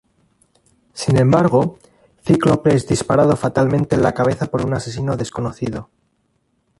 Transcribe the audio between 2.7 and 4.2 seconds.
es disparado fatalmente en la